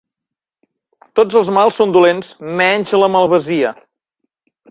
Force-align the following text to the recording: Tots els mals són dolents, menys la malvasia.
Tots 1.19 1.37
els 1.41 1.51
mals 1.57 1.77
són 1.81 1.93
dolents, 1.97 2.33
menys 2.61 2.97
la 3.03 3.13
malvasia. 3.17 3.75